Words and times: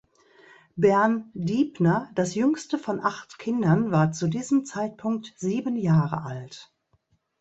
Bern 0.75 1.29
Dibner, 1.35 2.09
das 2.15 2.33
jüngste 2.33 2.79
von 2.79 3.01
acht 3.01 3.37
Kindern, 3.37 3.91
war 3.91 4.11
zu 4.11 4.27
diesem 4.27 4.65
Zeitpunkt 4.65 5.35
sieben 5.37 5.75
Jahre 5.75 6.23
alt. 6.23 6.73